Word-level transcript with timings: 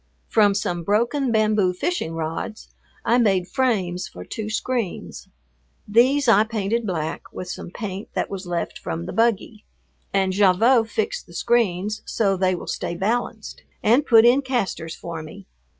From 0.29 0.55
some 0.55 0.81
broken 0.83 1.31
bamboo 1.31 1.73
fishing 1.73 2.15
rods 2.15 2.69
I 3.05 3.19
made 3.19 3.47
frames 3.47 4.07
for 4.07 4.25
two 4.25 4.49
screens. 4.49 5.27
These 5.87 6.27
I 6.27 6.43
painted 6.43 6.87
black 6.87 7.31
with 7.31 7.51
some 7.51 7.69
paint 7.69 8.09
that 8.15 8.27
was 8.27 8.47
left 8.47 8.79
from 8.79 9.05
the 9.05 9.13
buggy, 9.13 9.63
and 10.11 10.33
Gavotte 10.33 10.89
fixed 10.89 11.27
the 11.27 11.35
screens 11.35 12.01
so 12.07 12.35
they 12.35 12.55
will 12.55 12.65
stay 12.65 12.95
balanced, 12.95 13.61
and 13.83 14.03
put 14.03 14.25
in 14.25 14.41
casters 14.41 14.95
for 14.95 15.21
me. 15.21 15.45